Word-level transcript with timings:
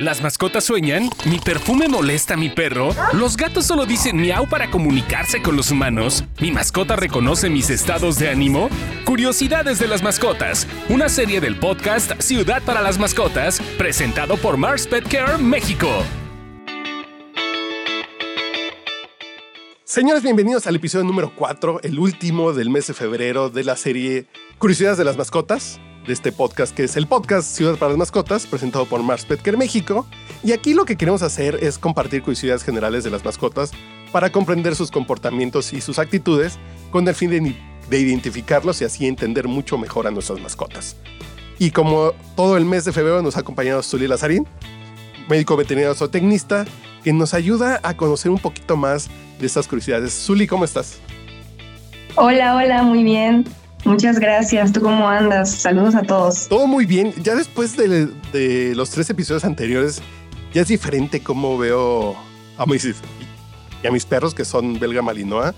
¿Las 0.00 0.22
mascotas 0.22 0.64
sueñan? 0.64 1.10
¿Mi 1.26 1.38
perfume 1.38 1.86
molesta 1.86 2.32
a 2.32 2.36
mi 2.38 2.48
perro? 2.48 2.94
¿Los 3.12 3.36
gatos 3.36 3.66
solo 3.66 3.84
dicen 3.84 4.16
miau 4.16 4.48
para 4.48 4.70
comunicarse 4.70 5.42
con 5.42 5.56
los 5.56 5.70
humanos? 5.70 6.24
¿Mi 6.40 6.50
mascota 6.50 6.96
reconoce 6.96 7.50
mis 7.50 7.68
estados 7.68 8.18
de 8.18 8.30
ánimo? 8.30 8.70
Curiosidades 9.04 9.78
de 9.78 9.88
las 9.88 10.02
mascotas, 10.02 10.66
una 10.88 11.10
serie 11.10 11.42
del 11.42 11.58
podcast 11.58 12.18
Ciudad 12.18 12.62
para 12.62 12.80
las 12.80 12.98
Mascotas, 12.98 13.60
presentado 13.76 14.38
por 14.38 14.56
Mars 14.56 14.86
Pet 14.86 15.06
Care 15.06 15.36
México. 15.36 15.86
Señores, 19.84 20.22
bienvenidos 20.22 20.66
al 20.66 20.76
episodio 20.76 21.04
número 21.04 21.34
4, 21.36 21.80
el 21.82 21.98
último 21.98 22.54
del 22.54 22.70
mes 22.70 22.86
de 22.86 22.94
febrero 22.94 23.50
de 23.50 23.64
la 23.64 23.76
serie 23.76 24.28
Curiosidades 24.56 24.96
de 24.96 25.04
las 25.04 25.18
Mascotas 25.18 25.78
de 26.06 26.12
este 26.12 26.32
podcast, 26.32 26.74
que 26.74 26.84
es 26.84 26.96
el 26.96 27.06
podcast 27.06 27.48
Ciudad 27.54 27.76
para 27.76 27.90
las 27.90 27.98
Mascotas, 27.98 28.46
presentado 28.46 28.86
por 28.86 29.02
Mars 29.02 29.24
Petker 29.24 29.56
México. 29.56 30.06
Y 30.42 30.52
aquí 30.52 30.74
lo 30.74 30.84
que 30.84 30.96
queremos 30.96 31.22
hacer 31.22 31.58
es 31.62 31.78
compartir 31.78 32.22
curiosidades 32.22 32.62
generales 32.62 33.04
de 33.04 33.10
las 33.10 33.24
mascotas 33.24 33.72
para 34.12 34.30
comprender 34.30 34.74
sus 34.74 34.90
comportamientos 34.90 35.72
y 35.72 35.80
sus 35.80 35.98
actitudes 35.98 36.58
con 36.90 37.06
el 37.06 37.14
fin 37.14 37.30
de, 37.30 37.54
de 37.88 38.00
identificarlos 38.00 38.80
y 38.80 38.84
así 38.84 39.06
entender 39.06 39.48
mucho 39.48 39.78
mejor 39.78 40.06
a 40.06 40.10
nuestras 40.10 40.40
mascotas. 40.40 40.96
Y 41.58 41.70
como 41.72 42.12
todo 42.36 42.56
el 42.56 42.64
mes 42.64 42.84
de 42.84 42.92
febrero 42.92 43.22
nos 43.22 43.36
ha 43.36 43.40
acompañado 43.40 43.82
Zully 43.82 44.08
Lazarín, 44.08 44.46
médico 45.28 45.56
veterinario 45.56 45.94
zootecnista, 45.94 46.64
que 47.04 47.12
nos 47.12 47.34
ayuda 47.34 47.80
a 47.82 47.96
conocer 47.96 48.30
un 48.30 48.38
poquito 48.38 48.76
más 48.76 49.08
de 49.38 49.46
estas 49.46 49.66
curiosidades. 49.66 50.12
Zully, 50.12 50.46
¿cómo 50.46 50.64
estás? 50.64 50.98
Hola, 52.16 52.56
hola, 52.56 52.82
muy 52.82 53.04
bien. 53.04 53.44
Muchas 53.84 54.18
gracias. 54.18 54.72
¿Tú 54.72 54.80
cómo 54.80 55.08
andas? 55.08 55.50
Saludos 55.50 55.94
a 55.94 56.02
todos. 56.02 56.48
Todo 56.48 56.66
muy 56.66 56.86
bien. 56.86 57.14
Ya 57.22 57.34
después 57.34 57.76
de, 57.76 58.74
los 58.74 58.90
tres 58.90 59.08
episodios 59.10 59.44
anteriores, 59.44 60.02
ya 60.52 60.62
es 60.62 60.68
diferente 60.68 61.22
cómo 61.22 61.56
veo 61.56 62.16
a 62.58 62.66
mis, 62.66 62.84
y 62.84 63.86
a 63.86 63.90
mis 63.90 64.04
perros 64.04 64.34
que 64.34 64.44
son 64.44 64.78
belga 64.78 65.02
malinois. 65.02 65.54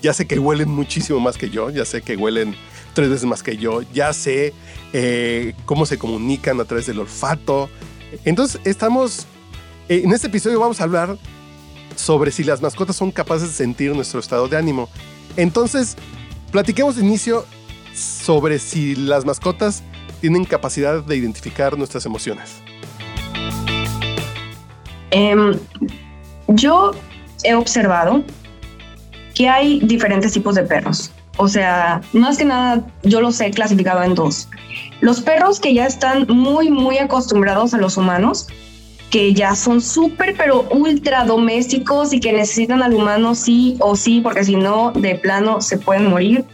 Ya 0.00 0.14
sé 0.14 0.26
que 0.26 0.38
huelen 0.38 0.70
muchísimo 0.70 1.20
más 1.20 1.36
que 1.36 1.50
yo. 1.50 1.70
Ya 1.70 1.84
sé 1.84 2.02
que 2.02 2.16
huelen 2.16 2.54
tres 2.94 3.10
veces 3.10 3.26
más 3.26 3.42
que 3.42 3.56
yo. 3.56 3.82
Ya 3.92 4.12
sé 4.12 4.54
eh, 4.92 5.54
cómo 5.64 5.86
se 5.86 5.98
comunican 5.98 6.60
a 6.60 6.64
través 6.64 6.86
del 6.86 7.00
olfato. 7.00 7.68
Entonces, 8.24 8.60
estamos. 8.64 9.26
Eh, 9.88 10.02
en 10.04 10.12
este 10.12 10.28
episodio 10.28 10.60
vamos 10.60 10.80
a 10.80 10.84
hablar 10.84 11.18
sobre 11.96 12.30
si 12.30 12.44
las 12.44 12.62
mascotas 12.62 12.96
son 12.96 13.10
capaces 13.10 13.48
de 13.48 13.54
sentir 13.54 13.94
nuestro 13.94 14.20
estado 14.20 14.48
de 14.48 14.56
ánimo. 14.56 14.88
Entonces, 15.36 15.96
platiquemos 16.50 16.96
de 16.96 17.04
inicio 17.04 17.44
sobre 17.98 18.58
si 18.58 18.94
las 18.94 19.24
mascotas 19.24 19.82
tienen 20.20 20.44
capacidad 20.44 21.02
de 21.02 21.16
identificar 21.16 21.76
nuestras 21.76 22.06
emociones. 22.06 22.56
Em, 25.10 25.58
yo 26.48 26.92
he 27.44 27.54
observado 27.54 28.22
que 29.34 29.48
hay 29.48 29.80
diferentes 29.80 30.32
tipos 30.32 30.54
de 30.54 30.64
perros. 30.64 31.12
O 31.36 31.46
sea, 31.46 32.00
más 32.12 32.36
que 32.38 32.44
nada, 32.44 32.84
yo 33.04 33.20
los 33.20 33.40
he 33.40 33.50
clasificado 33.52 34.02
en 34.02 34.14
dos. 34.14 34.48
Los 35.00 35.20
perros 35.20 35.60
que 35.60 35.72
ya 35.72 35.86
están 35.86 36.26
muy, 36.28 36.70
muy 36.70 36.98
acostumbrados 36.98 37.72
a 37.74 37.78
los 37.78 37.96
humanos 37.96 38.48
que 39.10 39.32
ya 39.32 39.54
son 39.54 39.80
súper, 39.80 40.34
pero 40.36 40.68
ultra 40.70 41.24
domésticos 41.24 42.12
y 42.12 42.20
que 42.20 42.32
necesitan 42.32 42.82
al 42.82 42.94
humano 42.94 43.34
sí 43.34 43.76
o 43.80 43.96
sí, 43.96 44.20
porque 44.20 44.44
si 44.44 44.56
no, 44.56 44.92
de 44.92 45.14
plano 45.14 45.60
se 45.60 45.78
pueden 45.78 46.10
morir. 46.10 46.44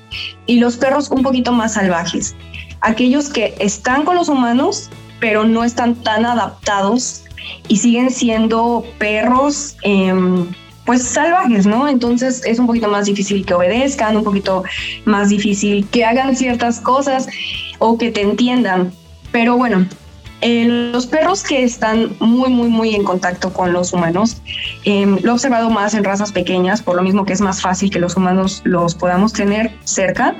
Y 0.46 0.60
los 0.60 0.76
perros 0.76 1.10
un 1.10 1.22
poquito 1.22 1.52
más 1.52 1.74
salvajes. 1.74 2.36
Aquellos 2.80 3.28
que 3.28 3.54
están 3.58 4.04
con 4.04 4.14
los 4.14 4.28
humanos, 4.28 4.90
pero 5.20 5.44
no 5.44 5.64
están 5.64 5.96
tan 5.96 6.26
adaptados 6.26 7.24
y 7.68 7.78
siguen 7.78 8.10
siendo 8.10 8.84
perros. 8.98 9.76
Em, 9.82 10.46
pues 10.84 11.02
salvajes, 11.02 11.66
¿no? 11.66 11.88
Entonces 11.88 12.42
es 12.44 12.58
un 12.58 12.66
poquito 12.66 12.88
más 12.88 13.06
difícil 13.06 13.44
que 13.44 13.54
obedezcan, 13.54 14.16
un 14.16 14.24
poquito 14.24 14.64
más 15.06 15.30
difícil 15.30 15.86
que 15.88 16.04
hagan 16.04 16.36
ciertas 16.36 16.80
cosas 16.80 17.26
o 17.78 17.96
que 17.96 18.10
te 18.10 18.20
entiendan. 18.20 18.92
Pero 19.32 19.56
bueno, 19.56 19.86
los 20.42 21.06
perros 21.06 21.42
que 21.42 21.64
están 21.64 22.16
muy, 22.20 22.50
muy, 22.50 22.68
muy 22.68 22.94
en 22.94 23.04
contacto 23.04 23.52
con 23.52 23.72
los 23.72 23.92
humanos, 23.92 24.42
em, 24.84 25.18
lo 25.22 25.30
he 25.30 25.32
observado 25.32 25.70
más 25.70 25.94
en 25.94 26.04
razas 26.04 26.32
pequeñas, 26.32 26.82
por 26.82 26.96
lo 26.96 27.02
mismo 27.02 27.24
que 27.24 27.32
es 27.32 27.40
más 27.40 27.62
fácil 27.62 27.90
que 27.90 27.98
los 27.98 28.16
humanos 28.16 28.60
los 28.64 28.94
podamos 28.94 29.32
tener 29.32 29.72
cerca. 29.84 30.34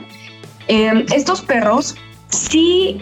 Em, 0.69 1.07
estos 1.15 1.41
perros 1.41 1.95
sí 2.29 3.01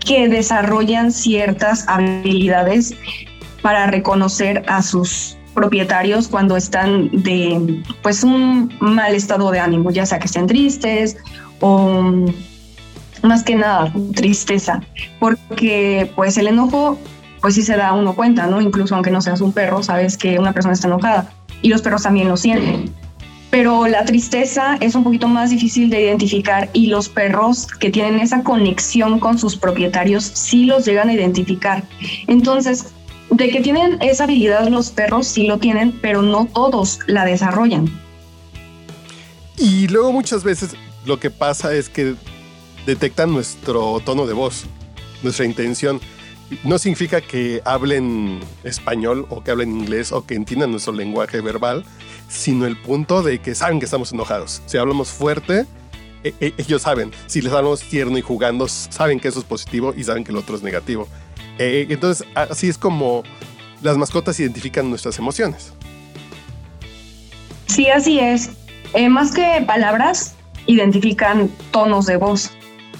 que 0.00 0.28
desarrollan 0.28 1.12
ciertas 1.12 1.88
habilidades 1.88 2.94
para 3.62 3.86
reconocer 3.86 4.64
a 4.66 4.82
sus 4.82 5.36
propietarios 5.54 6.28
cuando 6.28 6.56
están 6.56 7.10
de 7.12 7.82
pues 8.02 8.24
un 8.24 8.72
mal 8.80 9.14
estado 9.14 9.50
de 9.50 9.60
ánimo, 9.60 9.90
ya 9.90 10.06
sea 10.06 10.18
que 10.18 10.26
estén 10.26 10.46
tristes 10.46 11.16
o 11.60 12.02
más 13.22 13.42
que 13.42 13.56
nada 13.56 13.92
tristeza, 14.14 14.82
porque 15.18 16.10
pues 16.14 16.36
el 16.38 16.48
enojo 16.48 16.98
pues 17.40 17.54
sí 17.54 17.62
se 17.62 17.76
da 17.76 17.92
uno 17.92 18.14
cuenta, 18.14 18.46
¿no? 18.46 18.60
Incluso 18.60 18.94
aunque 18.94 19.10
no 19.10 19.20
seas 19.20 19.40
un 19.40 19.52
perro, 19.52 19.82
sabes 19.82 20.16
que 20.16 20.38
una 20.38 20.52
persona 20.52 20.74
está 20.74 20.86
enojada 20.86 21.32
y 21.60 21.68
los 21.68 21.82
perros 21.82 22.02
también 22.02 22.28
lo 22.28 22.36
sienten. 22.36 22.92
Pero 23.50 23.86
la 23.86 24.04
tristeza 24.04 24.78
es 24.80 24.94
un 24.94 25.04
poquito 25.04 25.28
más 25.28 25.50
difícil 25.50 25.90
de 25.90 26.00
identificar 26.02 26.70
y 26.72 26.86
los 26.86 27.08
perros 27.08 27.66
que 27.66 27.90
tienen 27.90 28.18
esa 28.20 28.42
conexión 28.42 29.18
con 29.18 29.38
sus 29.38 29.56
propietarios 29.56 30.24
sí 30.24 30.64
los 30.64 30.86
llegan 30.86 31.10
a 31.10 31.12
identificar. 31.12 31.84
Entonces, 32.28 32.86
de 33.30 33.50
que 33.50 33.60
tienen 33.60 33.98
esa 34.00 34.24
habilidad 34.24 34.68
los 34.68 34.90
perros 34.90 35.26
sí 35.26 35.46
lo 35.46 35.58
tienen, 35.58 35.92
pero 36.00 36.22
no 36.22 36.46
todos 36.46 37.00
la 37.06 37.24
desarrollan. 37.24 37.90
Y 39.58 39.88
luego 39.88 40.12
muchas 40.12 40.44
veces 40.44 40.74
lo 41.04 41.18
que 41.18 41.30
pasa 41.30 41.74
es 41.74 41.88
que 41.88 42.14
detectan 42.86 43.32
nuestro 43.32 44.00
tono 44.04 44.26
de 44.26 44.32
voz, 44.32 44.64
nuestra 45.22 45.44
intención. 45.44 46.00
No 46.64 46.78
significa 46.78 47.20
que 47.20 47.62
hablen 47.64 48.40
español 48.62 49.26
o 49.30 49.42
que 49.42 49.50
hablen 49.50 49.70
inglés 49.70 50.12
o 50.12 50.26
que 50.26 50.34
entiendan 50.34 50.70
nuestro 50.70 50.92
lenguaje 50.92 51.40
verbal, 51.40 51.84
sino 52.28 52.66
el 52.66 52.76
punto 52.76 53.22
de 53.22 53.38
que 53.38 53.54
saben 53.54 53.78
que 53.78 53.86
estamos 53.86 54.12
enojados. 54.12 54.62
Si 54.66 54.76
hablamos 54.76 55.08
fuerte, 55.08 55.66
e, 56.24 56.34
e, 56.40 56.54
ellos 56.58 56.82
saben. 56.82 57.10
Si 57.26 57.40
les 57.40 57.52
hablamos 57.52 57.82
tierno 57.82 58.18
y 58.18 58.22
jugando, 58.22 58.68
saben 58.68 59.18
que 59.18 59.28
eso 59.28 59.38
es 59.38 59.44
positivo 59.44 59.94
y 59.96 60.04
saben 60.04 60.24
que 60.24 60.30
el 60.30 60.36
otro 60.36 60.56
es 60.56 60.62
negativo. 60.62 61.08
E, 61.58 61.86
entonces, 61.88 62.26
así 62.34 62.68
es 62.68 62.78
como 62.78 63.22
las 63.82 63.96
mascotas 63.96 64.38
identifican 64.38 64.88
nuestras 64.88 65.18
emociones. 65.18 65.72
Sí, 67.66 67.88
así 67.88 68.20
es. 68.20 68.50
Eh, 68.94 69.08
más 69.08 69.32
que 69.32 69.64
palabras, 69.66 70.34
identifican 70.66 71.48
tonos 71.70 72.06
de 72.06 72.16
voz. 72.16 72.50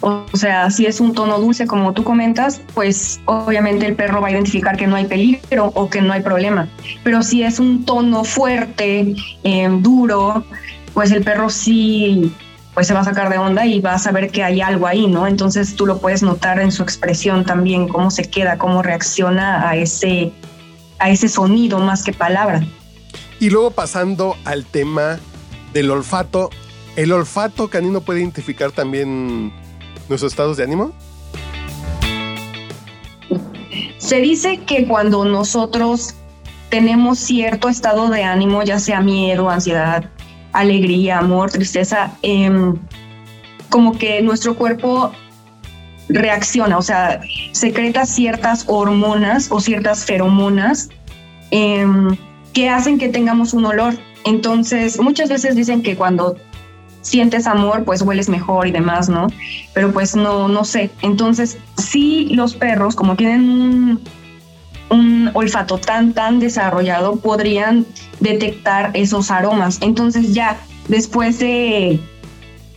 O 0.03 0.27
sea, 0.35 0.69
si 0.71 0.85
es 0.87 1.01
un 1.01 1.15
tono 1.15 1.39
dulce 1.39 1.67
como 1.67 1.93
tú 1.93 2.03
comentas, 2.03 2.61
pues 2.75 3.21
obviamente 3.27 3.87
el 3.87 3.95
perro 3.95 4.21
va 4.21 4.29
a 4.29 4.31
identificar 4.33 4.77
que 4.77 4.89
no 4.89 4.97
hay 4.97 5.07
peligro 5.07 5.67
o 5.75 5.89
que 5.89 6.03
no 6.03 6.13
hay 6.13 6.23
problema. 6.23 6.69
Pero 7.05 7.23
si 7.23 7.45
es 7.45 7.61
un 7.61 7.85
tono 7.85 8.25
fuerte, 8.25 9.15
eh, 9.45 9.69
duro, 9.81 10.45
pues 10.93 11.13
el 11.13 11.23
perro 11.23 11.49
sí 11.49 12.35
pues 12.75 12.87
se 12.87 12.95
va 12.95 13.01
a 13.01 13.05
sacar 13.05 13.29
de 13.31 13.39
onda 13.39 13.67
y 13.67 13.81
va 13.81 13.95
a 13.95 13.99
saber 13.99 14.31
que 14.31 14.43
hay 14.43 14.61
algo 14.61 14.87
ahí, 14.87 15.07
¿no? 15.07 15.27
Entonces 15.27 15.77
tú 15.77 15.87
lo 15.87 15.99
puedes 15.99 16.23
notar 16.23 16.59
en 16.59 16.73
su 16.73 16.83
expresión 16.83 17.45
también, 17.45 17.87
cómo 17.87 18.11
se 18.11 18.29
queda, 18.29 18.57
cómo 18.57 18.83
reacciona 18.83 19.69
a 19.69 19.77
ese, 19.77 20.33
a 20.99 21.11
ese 21.11 21.29
sonido 21.29 21.79
más 21.79 22.03
que 22.03 22.13
palabra. 22.13 22.65
Y 23.41 23.51
luego 23.51 23.73
pasando 23.73 24.37
al 24.45 24.65
tema 24.65 25.19
del 25.75 25.91
olfato, 25.91 26.49
¿el 26.97 27.13
olfato 27.13 27.69
canino 27.69 28.01
puede 28.01 28.21
identificar 28.21 28.73
también 28.73 29.53
nuestros 30.09 30.33
estados 30.33 30.57
de 30.57 30.65
ánimo? 30.65 30.93
Se 33.99 34.17
dice 34.21 34.59
que 34.67 34.87
cuando 34.87 35.25
nosotros 35.25 36.15
tenemos 36.71 37.19
cierto 37.19 37.69
estado 37.69 38.09
de 38.09 38.25
ánimo, 38.25 38.63
ya 38.63 38.79
sea 38.79 39.01
miedo, 39.01 39.49
ansiedad, 39.49 40.05
alegría, 40.53 41.19
amor, 41.19 41.51
tristeza, 41.51 42.13
em, 42.23 42.75
como 43.69 43.97
que 43.97 44.21
nuestro 44.23 44.57
cuerpo 44.57 45.13
reacciona, 46.09 46.79
o 46.79 46.83
sea, 46.83 47.21
secreta 47.53 48.05
ciertas 48.07 48.65
hormonas 48.67 49.51
o 49.51 49.61
ciertas 49.61 50.05
feromonas 50.05 50.91
em, 51.51 52.17
que 52.53 52.69
hacen 52.69 52.99
que 52.99 53.09
tengamos 53.09 53.55
un 53.55 53.65
olor. 53.65 53.95
Entonces, 54.25 55.01
muchas 55.01 55.29
veces 55.29 55.57
dicen 55.57 55.83
que 55.83 55.97
cuando 55.97 56.37
sientes 57.03 57.47
amor, 57.47 57.85
pues 57.85 58.03
hueles 58.03 58.29
mejor 58.29 58.67
y 58.67 58.71
demás, 58.71 59.09
¿no? 59.09 59.27
Pero 59.75 59.93
pues 59.93 60.17
no, 60.17 60.49
no 60.49 60.65
sé. 60.65 60.91
Entonces, 61.03 61.59
sí 61.77 62.31
los 62.33 62.55
perros, 62.55 62.97
como 62.97 63.17
tienen 63.17 63.51
un, 63.51 64.01
un 64.91 65.31
olfato 65.35 65.79
tan, 65.79 66.15
tan 66.15 66.39
desarrollado, 66.39 67.17
podrían 67.17 67.85
detectar 68.21 68.91
esos 68.95 69.31
aromas. 69.31 69.79
Entonces 69.81 70.33
ya 70.33 70.59
después 70.89 71.39
de 71.39 72.01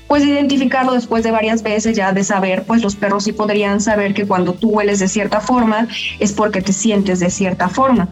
pues 0.08 0.24
identificarlo 0.24 0.94
después 0.94 1.24
de 1.24 1.32
varias 1.32 1.64
veces 1.64 1.96
ya 1.96 2.12
de 2.12 2.24
saber, 2.24 2.64
pues 2.64 2.84
los 2.84 2.96
perros 2.96 3.24
sí 3.24 3.34
podrían 3.34 3.82
saber 3.82 4.14
que 4.14 4.28
cuando 4.28 4.54
tú 4.54 4.70
hueles 4.70 5.00
de 5.00 5.08
cierta 5.08 5.40
forma 5.40 5.88
es 6.20 6.32
porque 6.32 6.62
te 6.62 6.74
sientes 6.74 7.20
de 7.20 7.30
cierta 7.30 7.70
forma. 7.70 8.08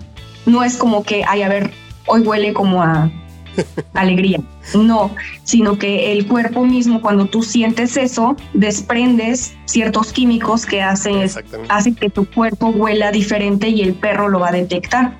No 0.46 0.64
es 0.64 0.76
como 0.76 1.04
que, 1.04 1.24
ay, 1.28 1.44
a 1.44 1.50
ver, 1.50 1.72
hoy 2.08 2.22
huele 2.22 2.54
como 2.54 2.82
a 2.82 3.12
alegría. 3.94 4.40
No, 4.76 5.16
sino 5.44 5.78
que 5.78 6.12
el 6.12 6.28
cuerpo 6.28 6.66
mismo, 6.66 7.02
cuando 7.02 7.26
tú 7.26 7.44
sientes 7.44 7.98
eso, 7.98 8.36
desprendes 8.54 9.54
ciertos 9.66 10.12
químicos 10.14 10.66
que 10.66 10.82
hacen, 10.82 11.30
hacen 11.70 11.96
que 11.96 12.10
tu 12.10 12.26
cuerpo 12.26 12.70
huela 12.70 13.12
diferente 13.12 13.70
y 13.70 13.82
el 13.82 13.94
perro 13.94 14.30
lo 14.30 14.40
va 14.40 14.50
a 14.50 14.54
detectar. 14.54 15.18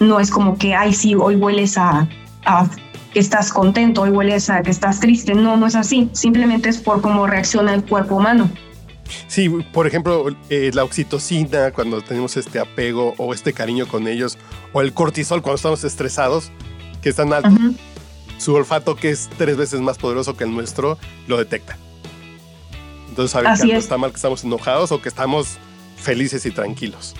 No 0.00 0.20
es 0.20 0.30
como 0.30 0.56
que, 0.58 0.74
ay, 0.74 0.92
sí, 0.92 1.14
hoy 1.14 1.36
hueles 1.36 1.78
a, 1.78 2.08
a 2.44 2.68
que 3.12 3.20
estás 3.20 3.52
contento, 3.52 4.02
hoy 4.02 4.10
hueles 4.10 4.50
a 4.50 4.62
que 4.62 4.70
estás 4.70 5.00
triste. 5.00 5.34
No, 5.34 5.56
no 5.56 5.66
es 5.66 5.74
así. 5.74 6.10
Simplemente 6.12 6.68
es 6.68 6.78
por 6.78 7.00
cómo 7.00 7.26
reacciona 7.26 7.74
el 7.74 7.84
cuerpo 7.84 8.16
humano. 8.16 8.50
Sí, 9.28 9.48
por 9.48 9.86
ejemplo, 9.86 10.26
eh, 10.50 10.70
la 10.74 10.84
oxitocina 10.84 11.70
cuando 11.72 12.00
tenemos 12.00 12.36
este 12.36 12.58
apego 12.58 13.14
o 13.18 13.32
este 13.34 13.52
cariño 13.52 13.86
con 13.86 14.08
ellos, 14.08 14.38
o 14.72 14.80
el 14.80 14.92
cortisol 14.92 15.42
cuando 15.42 15.56
estamos 15.56 15.84
estresados, 15.84 16.50
que 17.06 17.10
están 17.10 17.32
altos, 17.32 17.52
su 18.36 18.52
olfato, 18.52 18.96
que 18.96 19.10
es 19.10 19.30
tres 19.38 19.56
veces 19.56 19.80
más 19.80 19.96
poderoso 19.96 20.36
que 20.36 20.42
el 20.42 20.52
nuestro, 20.52 20.98
lo 21.28 21.36
detecta. 21.36 21.78
Entonces 23.08 23.30
sabe 23.30 23.44
que 23.44 23.62
algo 23.62 23.78
está 23.78 23.96
mal, 23.96 24.10
que 24.10 24.16
estamos 24.16 24.42
enojados 24.42 24.90
o 24.90 25.00
que 25.00 25.08
estamos 25.08 25.58
felices 25.96 26.44
y 26.46 26.50
tranquilos. 26.50 27.14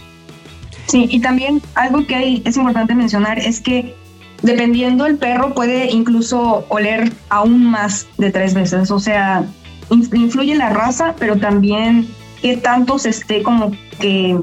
Sí, 0.88 1.06
y 1.08 1.20
también 1.20 1.62
algo 1.76 2.04
que 2.04 2.42
es 2.44 2.56
importante 2.56 2.96
mencionar 2.96 3.38
es 3.38 3.60
que 3.60 3.94
dependiendo 4.42 5.06
el 5.06 5.18
perro 5.18 5.54
puede 5.54 5.88
incluso 5.92 6.66
oler 6.68 7.12
aún 7.28 7.64
más 7.64 8.08
de 8.18 8.32
tres 8.32 8.54
veces. 8.54 8.90
O 8.90 8.98
sea, 8.98 9.44
influye 9.88 10.56
la 10.56 10.70
raza, 10.70 11.14
pero 11.16 11.36
también 11.36 12.08
qué 12.42 12.56
tanto 12.56 12.98
se 12.98 13.10
esté 13.10 13.44
como 13.44 13.70
que 14.00 14.36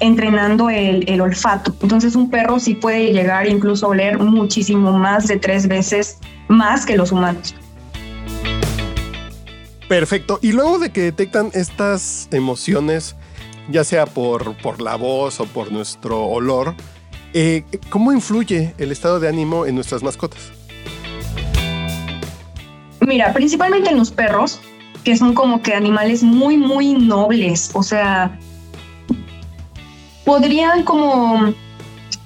entrenando 0.00 0.70
el, 0.70 1.20
olfato. 1.20 1.74
Entonces 1.82 2.16
un 2.16 2.30
perro 2.30 2.58
sí 2.58 2.74
puede 2.74 3.12
llegar 3.12 3.46
incluso 3.46 3.86
a 3.86 3.90
oler 3.90 4.18
muchísimo 4.18 4.92
más 4.92 5.26
de 5.28 5.36
tres 5.36 5.68
veces 5.68 6.18
más 6.48 6.84
que 6.84 6.96
los 6.96 7.12
humanos. 7.12 7.54
Perfecto. 9.88 10.38
Y 10.42 10.52
luego 10.52 10.78
de 10.78 10.90
que 10.90 11.02
detectan 11.02 11.50
estas 11.52 12.28
emociones, 12.30 13.16
ya 13.70 13.84
sea 13.84 14.06
por, 14.06 14.56
por 14.58 14.80
la 14.80 14.96
voz 14.96 15.40
o 15.40 15.46
por 15.46 15.72
nuestro 15.72 16.24
olor, 16.24 16.74
eh, 17.32 17.64
¿cómo 17.90 18.12
influye 18.12 18.74
el 18.78 18.92
estado 18.92 19.20
de 19.20 19.28
ánimo 19.28 19.66
en 19.66 19.74
nuestras 19.74 20.02
mascotas? 20.02 20.52
Mira, 23.00 23.32
principalmente 23.32 23.90
en 23.90 23.96
los 23.96 24.10
perros, 24.10 24.60
que 25.04 25.16
son 25.16 25.34
como 25.34 25.62
que 25.62 25.74
animales 25.74 26.22
muy, 26.22 26.56
muy 26.56 26.94
nobles. 26.94 27.70
O 27.74 27.82
sea, 27.82 28.38
podrían 30.30 30.84
como 30.84 31.52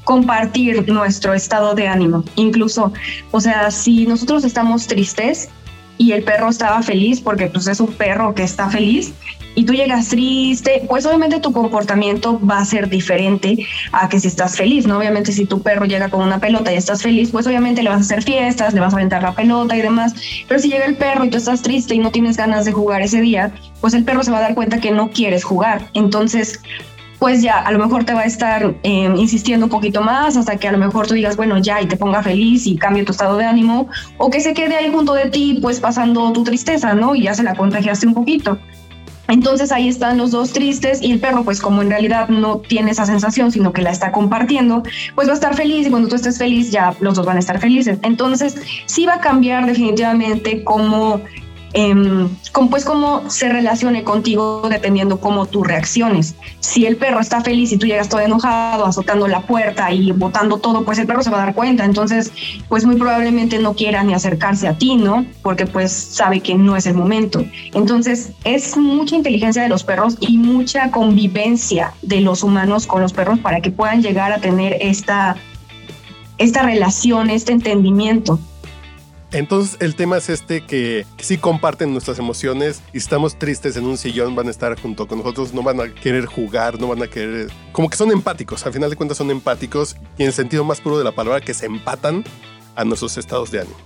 compartir 0.04 0.86
nuestro 0.92 1.32
estado 1.32 1.74
de 1.74 1.88
ánimo. 1.88 2.22
Incluso, 2.36 2.92
o 3.30 3.40
sea, 3.40 3.70
si 3.70 4.06
nosotros 4.06 4.44
estamos 4.44 4.86
tristes 4.86 5.48
y 5.96 6.12
el 6.12 6.22
perro 6.22 6.50
estaba 6.50 6.82
feliz, 6.82 7.22
porque 7.22 7.46
pues 7.46 7.66
es 7.66 7.80
un 7.80 7.94
perro 7.94 8.34
que 8.34 8.42
está 8.42 8.68
feliz, 8.68 9.14
y 9.54 9.64
tú 9.64 9.72
llegas 9.72 10.08
triste, 10.08 10.82
pues 10.86 11.06
obviamente 11.06 11.40
tu 11.40 11.50
comportamiento 11.52 12.38
va 12.46 12.58
a 12.58 12.64
ser 12.66 12.90
diferente 12.90 13.66
a 13.92 14.06
que 14.10 14.20
si 14.20 14.28
estás 14.28 14.54
feliz, 14.54 14.86
¿no? 14.86 14.98
Obviamente 14.98 15.32
si 15.32 15.46
tu 15.46 15.62
perro 15.62 15.86
llega 15.86 16.10
con 16.10 16.20
una 16.20 16.40
pelota 16.40 16.74
y 16.74 16.76
estás 16.76 17.02
feliz, 17.02 17.30
pues 17.30 17.46
obviamente 17.46 17.82
le 17.82 17.88
vas 17.88 17.98
a 17.98 18.00
hacer 18.02 18.22
fiestas, 18.22 18.74
le 18.74 18.80
vas 18.80 18.92
a 18.92 18.96
aventar 18.96 19.22
la 19.22 19.32
pelota 19.32 19.74
y 19.78 19.80
demás, 19.80 20.12
pero 20.46 20.60
si 20.60 20.68
llega 20.68 20.84
el 20.84 20.96
perro 20.96 21.24
y 21.24 21.30
tú 21.30 21.38
estás 21.38 21.62
triste 21.62 21.94
y 21.94 22.00
no 22.00 22.10
tienes 22.10 22.36
ganas 22.36 22.66
de 22.66 22.72
jugar 22.72 23.00
ese 23.00 23.22
día, 23.22 23.54
pues 23.80 23.94
el 23.94 24.04
perro 24.04 24.22
se 24.22 24.30
va 24.30 24.38
a 24.38 24.42
dar 24.42 24.54
cuenta 24.54 24.78
que 24.78 24.90
no 24.90 25.10
quieres 25.10 25.42
jugar. 25.42 25.88
Entonces, 25.94 26.60
pues 27.18 27.42
ya 27.42 27.58
a 27.58 27.72
lo 27.72 27.78
mejor 27.78 28.04
te 28.04 28.14
va 28.14 28.20
a 28.20 28.24
estar 28.24 28.74
em, 28.82 29.16
insistiendo 29.16 29.66
un 29.66 29.70
poquito 29.70 30.02
más 30.02 30.36
hasta 30.36 30.56
que 30.56 30.68
a 30.68 30.72
lo 30.72 30.78
mejor 30.78 31.06
tú 31.06 31.14
digas, 31.14 31.36
bueno, 31.36 31.58
ya 31.58 31.80
y 31.80 31.86
te 31.86 31.96
ponga 31.96 32.22
feliz 32.22 32.66
y 32.66 32.76
cambie 32.76 33.04
tu 33.04 33.12
estado 33.12 33.36
de 33.36 33.44
ánimo, 33.44 33.88
o 34.18 34.30
que 34.30 34.40
se 34.40 34.54
quede 34.54 34.76
ahí 34.76 34.90
junto 34.92 35.14
de 35.14 35.30
ti, 35.30 35.58
pues 35.62 35.80
pasando 35.80 36.32
tu 36.32 36.44
tristeza, 36.44 36.94
¿no? 36.94 37.14
Y 37.14 37.22
ya 37.22 37.34
se 37.34 37.42
la 37.42 37.54
contagiaste 37.54 38.06
un 38.06 38.14
poquito. 38.14 38.58
Entonces 39.28 39.72
ahí 39.72 39.88
están 39.88 40.18
los 40.18 40.32
dos 40.32 40.52
tristes 40.52 41.00
y 41.00 41.12
el 41.12 41.20
perro, 41.20 41.44
pues 41.44 41.60
como 41.60 41.80
en 41.80 41.88
realidad 41.88 42.28
no 42.28 42.58
tiene 42.58 42.90
esa 42.90 43.06
sensación, 43.06 43.50
sino 43.50 43.72
que 43.72 43.80
la 43.80 43.90
está 43.90 44.12
compartiendo, 44.12 44.82
pues 45.14 45.28
va 45.28 45.32
a 45.32 45.34
estar 45.34 45.54
feliz 45.56 45.86
y 45.86 45.90
cuando 45.90 46.08
tú 46.08 46.16
estés 46.16 46.36
feliz 46.36 46.70
ya 46.70 46.94
los 47.00 47.14
dos 47.14 47.24
van 47.24 47.36
a 47.36 47.40
estar 47.40 47.58
felices. 47.58 47.98
Entonces 48.02 48.56
sí 48.84 49.06
va 49.06 49.14
a 49.14 49.20
cambiar 49.20 49.64
definitivamente 49.64 50.62
cómo 50.62 51.22
eh, 51.74 52.28
pues 52.70 52.84
cómo 52.84 53.28
se 53.28 53.48
relacione 53.48 54.04
contigo 54.04 54.62
dependiendo 54.70 55.18
cómo 55.18 55.46
tú 55.46 55.64
reacciones. 55.64 56.36
Si 56.60 56.86
el 56.86 56.96
perro 56.96 57.20
está 57.20 57.40
feliz 57.40 57.72
y 57.72 57.76
tú 57.78 57.86
llegas 57.86 58.08
todo 58.08 58.20
enojado, 58.20 58.86
azotando 58.86 59.26
la 59.26 59.40
puerta 59.40 59.92
y 59.92 60.12
botando 60.12 60.58
todo, 60.58 60.84
pues 60.84 60.98
el 60.98 61.06
perro 61.06 61.22
se 61.22 61.30
va 61.30 61.42
a 61.42 61.46
dar 61.46 61.54
cuenta. 61.54 61.84
Entonces, 61.84 62.32
pues 62.68 62.84
muy 62.84 62.96
probablemente 62.96 63.58
no 63.58 63.74
quiera 63.74 64.04
ni 64.04 64.14
acercarse 64.14 64.68
a 64.68 64.78
ti, 64.78 64.96
¿no? 64.96 65.26
Porque 65.42 65.66
pues 65.66 65.92
sabe 65.92 66.40
que 66.40 66.54
no 66.54 66.76
es 66.76 66.86
el 66.86 66.94
momento. 66.94 67.44
Entonces, 67.72 68.30
es 68.44 68.76
mucha 68.76 69.16
inteligencia 69.16 69.62
de 69.62 69.68
los 69.68 69.82
perros 69.82 70.16
y 70.20 70.38
mucha 70.38 70.92
convivencia 70.92 71.92
de 72.02 72.20
los 72.20 72.44
humanos 72.44 72.86
con 72.86 73.02
los 73.02 73.12
perros 73.12 73.40
para 73.40 73.60
que 73.60 73.70
puedan 73.70 74.00
llegar 74.00 74.32
a 74.32 74.38
tener 74.38 74.76
esta, 74.80 75.36
esta 76.38 76.62
relación, 76.62 77.30
este 77.30 77.52
entendimiento. 77.52 78.38
Entonces 79.34 79.76
el 79.80 79.96
tema 79.96 80.18
es 80.18 80.28
este 80.28 80.60
que, 80.60 81.04
si 81.18 81.38
comparten 81.38 81.90
nuestras 81.90 82.20
emociones 82.20 82.80
y 82.92 82.98
estamos 82.98 83.36
tristes 83.36 83.76
en 83.76 83.84
un 83.84 83.98
sillón, 83.98 84.36
van 84.36 84.46
a 84.46 84.50
estar 84.52 84.80
junto 84.80 85.08
con 85.08 85.18
nosotros, 85.18 85.52
no 85.52 85.64
van 85.64 85.80
a 85.80 85.92
querer 85.92 86.26
jugar, 86.26 86.80
no 86.80 86.86
van 86.86 87.02
a 87.02 87.08
querer... 87.08 87.48
Como 87.72 87.90
que 87.90 87.96
son 87.96 88.12
empáticos, 88.12 88.64
al 88.64 88.72
final 88.72 88.90
de 88.90 88.96
cuentas 88.96 89.18
son 89.18 89.32
empáticos 89.32 89.96
y 90.18 90.22
en 90.22 90.28
el 90.28 90.32
sentido 90.32 90.62
más 90.62 90.80
puro 90.80 90.98
de 90.98 91.02
la 91.02 91.10
palabra 91.10 91.40
que 91.40 91.52
se 91.52 91.66
empatan 91.66 92.22
a 92.76 92.84
nuestros 92.84 93.18
estados 93.18 93.50
de 93.50 93.62
ánimo. 93.62 93.76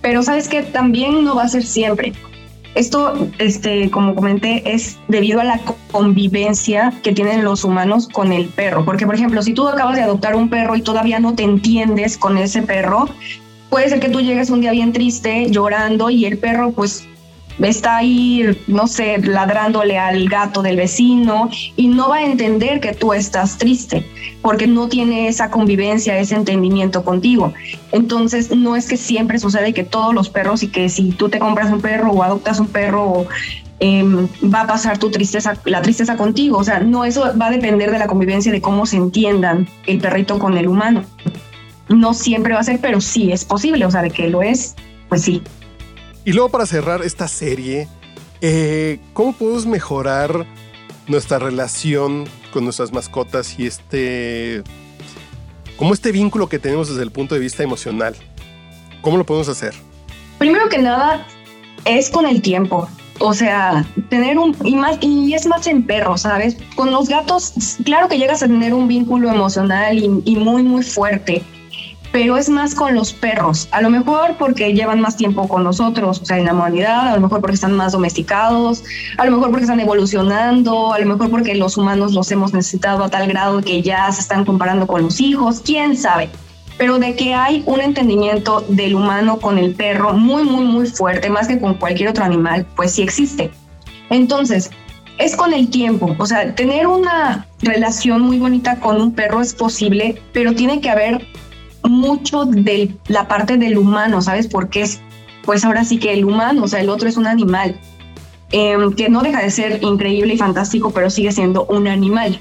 Pero 0.00 0.22
sabes 0.22 0.48
que 0.48 0.62
también 0.62 1.24
no 1.24 1.36
va 1.36 1.42
a 1.42 1.48
ser 1.48 1.62
siempre. 1.62 2.14
Esto, 2.74 3.28
este, 3.38 3.90
como 3.90 4.14
comenté, 4.14 4.72
es 4.72 4.96
debido 5.08 5.40
a 5.40 5.44
la 5.44 5.60
convivencia 5.90 6.94
que 7.02 7.12
tienen 7.12 7.44
los 7.44 7.64
humanos 7.64 8.08
con 8.08 8.32
el 8.32 8.48
perro. 8.48 8.86
Porque, 8.86 9.04
por 9.04 9.14
ejemplo, 9.14 9.42
si 9.42 9.52
tú 9.52 9.68
acabas 9.68 9.96
de 9.96 10.02
adoptar 10.04 10.36
un 10.36 10.48
perro 10.48 10.74
y 10.74 10.80
todavía 10.80 11.20
no 11.20 11.34
te 11.34 11.42
entiendes 11.42 12.16
con 12.16 12.38
ese 12.38 12.62
perro, 12.62 13.10
puede 13.70 13.88
ser 13.88 14.00
que 14.00 14.10
tú 14.10 14.20
llegues 14.20 14.50
un 14.50 14.60
día 14.60 14.72
bien 14.72 14.92
triste, 14.92 15.46
llorando 15.50 16.10
y 16.10 16.26
el 16.26 16.36
perro 16.36 16.72
pues 16.72 17.06
está 17.68 17.98
ahí, 17.98 18.58
no 18.66 18.86
sé, 18.86 19.18
ladrándole 19.18 19.98
al 19.98 20.28
gato 20.28 20.62
del 20.62 20.76
vecino 20.76 21.50
y 21.76 21.88
no 21.88 22.08
va 22.08 22.16
a 22.16 22.24
entender 22.24 22.80
que 22.80 22.94
tú 22.94 23.12
estás 23.12 23.58
triste 23.58 24.06
porque 24.42 24.66
no 24.66 24.88
tiene 24.88 25.28
esa 25.28 25.50
convivencia, 25.50 26.18
ese 26.18 26.34
entendimiento 26.34 27.04
contigo. 27.04 27.52
Entonces, 27.92 28.54
no 28.54 28.76
es 28.76 28.88
que 28.88 28.96
siempre 28.96 29.38
sucede 29.38 29.74
que 29.74 29.84
todos 29.84 30.14
los 30.14 30.30
perros 30.30 30.62
y 30.62 30.68
que 30.68 30.88
si 30.88 31.10
tú 31.12 31.28
te 31.28 31.38
compras 31.38 31.70
un 31.70 31.80
perro 31.80 32.10
o 32.12 32.22
adoptas 32.22 32.60
un 32.60 32.68
perro 32.68 33.26
em, 33.80 34.26
va 34.42 34.62
a 34.62 34.66
pasar 34.66 34.98
tu 34.98 35.10
tristeza, 35.10 35.54
la 35.66 35.82
tristeza 35.82 36.16
contigo. 36.16 36.56
O 36.56 36.64
sea, 36.64 36.80
no, 36.80 37.04
eso 37.04 37.32
va 37.38 37.48
a 37.48 37.50
depender 37.50 37.90
de 37.90 37.98
la 37.98 38.06
convivencia, 38.06 38.50
de 38.50 38.62
cómo 38.62 38.86
se 38.86 38.96
entiendan 38.96 39.68
el 39.86 39.98
perrito 39.98 40.38
con 40.38 40.56
el 40.56 40.68
humano 40.68 41.04
no 41.90 42.14
siempre 42.14 42.54
va 42.54 42.60
a 42.60 42.64
ser, 42.64 42.80
pero 42.80 43.00
sí 43.00 43.32
es 43.32 43.44
posible, 43.44 43.84
o 43.84 43.90
sea, 43.90 44.02
de 44.02 44.10
que 44.10 44.28
lo 44.28 44.42
es, 44.42 44.74
pues 45.08 45.22
sí. 45.22 45.42
Y 46.24 46.32
luego 46.32 46.48
para 46.48 46.66
cerrar 46.66 47.02
esta 47.02 47.28
serie, 47.28 47.88
eh, 48.40 49.00
¿cómo 49.12 49.32
podemos 49.32 49.66
mejorar 49.66 50.46
nuestra 51.08 51.38
relación 51.38 52.26
con 52.52 52.64
nuestras 52.64 52.92
mascotas 52.92 53.58
y 53.58 53.66
este, 53.66 54.62
como 55.76 55.92
este 55.92 56.12
vínculo 56.12 56.48
que 56.48 56.58
tenemos 56.58 56.88
desde 56.88 57.02
el 57.02 57.10
punto 57.10 57.34
de 57.34 57.40
vista 57.40 57.62
emocional? 57.62 58.14
¿Cómo 59.02 59.16
lo 59.16 59.26
podemos 59.26 59.48
hacer? 59.48 59.74
Primero 60.38 60.68
que 60.68 60.78
nada, 60.78 61.26
es 61.84 62.08
con 62.10 62.26
el 62.26 62.40
tiempo. 62.40 62.88
O 63.18 63.34
sea, 63.34 63.84
tener 64.08 64.38
un, 64.38 64.56
y, 64.64 64.76
más, 64.76 64.96
y 65.00 65.34
es 65.34 65.46
más 65.46 65.66
en 65.66 65.84
perros, 65.84 66.22
¿sabes? 66.22 66.56
Con 66.74 66.90
los 66.90 67.08
gatos, 67.08 67.52
claro 67.84 68.08
que 68.08 68.16
llegas 68.16 68.42
a 68.42 68.46
tener 68.46 68.72
un 68.72 68.88
vínculo 68.88 69.30
emocional 69.30 69.98
y, 69.98 70.22
y 70.24 70.36
muy, 70.36 70.62
muy 70.62 70.82
fuerte 70.82 71.42
pero 72.12 72.36
es 72.36 72.48
más 72.48 72.74
con 72.74 72.94
los 72.94 73.12
perros. 73.12 73.68
A 73.70 73.80
lo 73.80 73.90
mejor 73.90 74.36
porque 74.38 74.72
llevan 74.72 75.00
más 75.00 75.16
tiempo 75.16 75.46
con 75.46 75.64
nosotros, 75.64 76.20
o 76.20 76.24
sea, 76.24 76.38
en 76.38 76.46
la 76.46 76.52
humanidad, 76.52 77.08
a 77.08 77.14
lo 77.14 77.20
mejor 77.20 77.40
porque 77.40 77.54
están 77.54 77.72
más 77.72 77.92
domesticados, 77.92 78.84
a 79.16 79.24
lo 79.24 79.32
mejor 79.32 79.50
porque 79.50 79.64
están 79.64 79.80
evolucionando, 79.80 80.92
a 80.92 80.98
lo 80.98 81.06
mejor 81.06 81.30
porque 81.30 81.54
los 81.54 81.76
humanos 81.76 82.12
los 82.12 82.30
hemos 82.32 82.52
necesitado 82.52 83.04
a 83.04 83.08
tal 83.08 83.28
grado 83.28 83.60
que 83.60 83.82
ya 83.82 84.10
se 84.12 84.20
están 84.20 84.44
comparando 84.44 84.86
con 84.86 85.02
los 85.02 85.20
hijos, 85.20 85.62
quién 85.64 85.96
sabe. 85.96 86.30
Pero 86.78 86.98
de 86.98 87.14
que 87.14 87.34
hay 87.34 87.62
un 87.66 87.80
entendimiento 87.80 88.64
del 88.68 88.94
humano 88.94 89.38
con 89.38 89.58
el 89.58 89.74
perro 89.74 90.14
muy, 90.14 90.44
muy, 90.44 90.64
muy 90.64 90.86
fuerte, 90.86 91.28
más 91.28 91.46
que 91.46 91.60
con 91.60 91.74
cualquier 91.74 92.08
otro 92.08 92.24
animal, 92.24 92.66
pues 92.74 92.92
sí 92.92 93.02
existe. 93.02 93.50
Entonces, 94.08 94.70
es 95.18 95.36
con 95.36 95.52
el 95.52 95.68
tiempo, 95.68 96.16
o 96.18 96.24
sea, 96.24 96.54
tener 96.54 96.86
una 96.86 97.46
relación 97.60 98.22
muy 98.22 98.38
bonita 98.38 98.80
con 98.80 98.98
un 98.98 99.12
perro 99.12 99.42
es 99.42 99.52
posible, 99.52 100.20
pero 100.32 100.54
tiene 100.54 100.80
que 100.80 100.88
haber 100.88 101.26
mucho 101.82 102.44
de 102.44 102.94
la 103.08 103.28
parte 103.28 103.56
del 103.56 103.78
humano, 103.78 104.22
¿sabes? 104.22 104.46
Porque 104.46 104.82
es 104.82 105.00
pues 105.44 105.64
ahora 105.64 105.84
sí 105.84 105.98
que 105.98 106.12
el 106.12 106.24
humano, 106.24 106.64
o 106.64 106.68
sea, 106.68 106.80
el 106.80 106.88
otro 106.88 107.08
es 107.08 107.16
un 107.16 107.26
animal, 107.26 107.78
em, 108.52 108.92
que 108.94 109.08
no 109.08 109.22
deja 109.22 109.42
de 109.42 109.50
ser 109.50 109.82
increíble 109.82 110.34
y 110.34 110.38
fantástico, 110.38 110.90
pero 110.90 111.10
sigue 111.10 111.32
siendo 111.32 111.64
un 111.66 111.88
animal. 111.88 112.38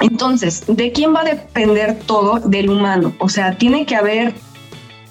Entonces, 0.00 0.64
¿de 0.66 0.92
quién 0.92 1.14
va 1.14 1.20
a 1.20 1.24
depender 1.24 1.98
todo? 2.06 2.40
Del 2.40 2.70
humano. 2.70 3.14
O 3.18 3.28
sea, 3.28 3.56
tiene 3.56 3.86
que 3.86 3.94
haber 3.94 4.34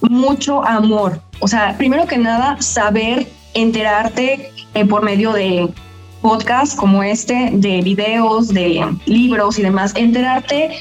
mucho 0.02 0.64
amor. 0.66 1.22
O 1.40 1.48
sea, 1.48 1.78
primero 1.78 2.06
que 2.06 2.18
nada, 2.18 2.62
saber 2.62 3.28
enterarte 3.54 4.52
eh, 4.74 4.86
por 4.86 5.04
medio 5.04 5.34
de 5.34 5.70
podcasts 6.22 6.76
como 6.76 7.04
este, 7.04 7.50
de 7.54 7.82
videos, 7.82 8.50
de 8.50 8.86
libros 9.06 9.58
y 9.58 9.64
demás, 9.64 9.94
enterarte 9.96 10.72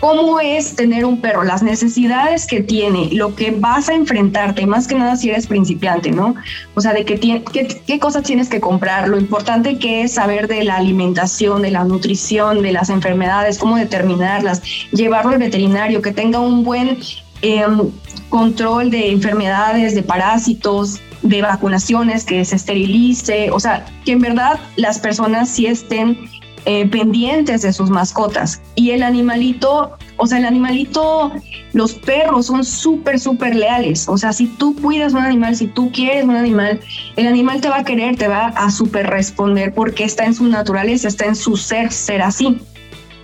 cómo 0.00 0.38
es 0.40 0.76
tener 0.76 1.04
un 1.04 1.20
perro, 1.20 1.44
las 1.44 1.62
necesidades 1.62 2.46
que 2.46 2.62
tiene, 2.62 3.10
lo 3.12 3.34
que 3.34 3.50
vas 3.50 3.88
a 3.88 3.94
enfrentarte, 3.94 4.66
más 4.66 4.86
que 4.86 4.94
nada 4.94 5.16
si 5.16 5.30
eres 5.30 5.46
principiante, 5.46 6.10
¿no? 6.10 6.34
O 6.74 6.80
sea, 6.80 6.92
de 6.92 7.04
qué, 7.04 7.18
qué, 7.18 7.82
qué 7.86 7.98
cosas 7.98 8.22
tienes 8.22 8.48
que 8.48 8.60
comprar, 8.60 9.08
lo 9.08 9.18
importante 9.18 9.78
que 9.78 10.02
es 10.02 10.14
saber 10.14 10.46
de 10.46 10.64
la 10.64 10.76
alimentación, 10.76 11.62
de 11.62 11.70
la 11.70 11.84
nutrición, 11.84 12.62
de 12.62 12.72
las 12.72 12.90
enfermedades, 12.90 13.58
cómo 13.58 13.76
determinarlas, 13.76 14.62
llevarlo 14.92 15.32
al 15.32 15.38
veterinario, 15.38 16.00
que 16.00 16.12
tenga 16.12 16.38
un 16.40 16.62
buen 16.62 16.98
em, 17.42 17.90
control 18.28 18.90
de 18.90 19.10
enfermedades, 19.10 19.94
de 19.94 20.02
parásitos, 20.02 21.00
de 21.22 21.42
vacunaciones, 21.42 22.24
que 22.24 22.44
se 22.44 22.56
esterilice, 22.56 23.50
o 23.50 23.58
sea, 23.58 23.84
que 24.04 24.12
en 24.12 24.20
verdad 24.20 24.60
las 24.76 25.00
personas 25.00 25.48
sí 25.48 25.66
estén 25.66 26.16
eh, 26.64 26.86
pendientes 26.86 27.62
de 27.62 27.72
sus 27.72 27.90
mascotas. 27.90 28.60
Y 28.74 28.90
el 28.90 29.02
animalito, 29.02 29.96
o 30.16 30.26
sea, 30.26 30.38
el 30.38 30.44
animalito, 30.44 31.32
los 31.72 31.94
perros 31.94 32.46
son 32.46 32.64
súper, 32.64 33.18
súper 33.20 33.54
leales. 33.54 34.08
O 34.08 34.16
sea, 34.18 34.32
si 34.32 34.46
tú 34.46 34.74
cuidas 34.76 35.12
un 35.12 35.20
animal, 35.20 35.56
si 35.56 35.66
tú 35.66 35.90
quieres 35.92 36.24
un 36.24 36.36
animal, 36.36 36.80
el 37.16 37.26
animal 37.26 37.60
te 37.60 37.68
va 37.68 37.78
a 37.78 37.84
querer, 37.84 38.16
te 38.16 38.28
va 38.28 38.48
a 38.48 38.70
súper 38.70 39.06
responder 39.08 39.72
porque 39.74 40.04
está 40.04 40.24
en 40.24 40.34
su 40.34 40.44
naturaleza, 40.44 41.08
está 41.08 41.26
en 41.26 41.36
su 41.36 41.56
ser, 41.56 41.92
ser 41.92 42.22
así. 42.22 42.58